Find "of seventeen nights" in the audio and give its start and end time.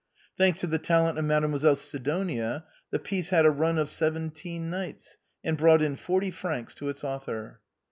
3.77-5.17